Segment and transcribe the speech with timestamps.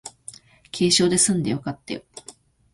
[0.71, 2.01] 軽傷ですんでよかったよ